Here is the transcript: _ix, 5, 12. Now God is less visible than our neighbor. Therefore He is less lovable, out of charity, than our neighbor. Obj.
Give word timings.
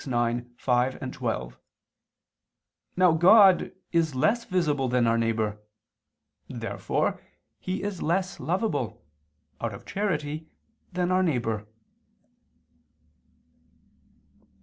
_ix, 0.39 0.47
5, 0.57 1.11
12. 1.11 1.59
Now 2.97 3.11
God 3.11 3.71
is 3.91 4.15
less 4.15 4.45
visible 4.45 4.87
than 4.89 5.05
our 5.05 5.15
neighbor. 5.19 5.59
Therefore 6.49 7.21
He 7.59 7.83
is 7.83 8.01
less 8.01 8.39
lovable, 8.39 9.05
out 9.61 9.75
of 9.75 9.85
charity, 9.85 10.49
than 10.91 11.11
our 11.11 11.21
neighbor. 11.21 11.67
Obj. 14.39 14.49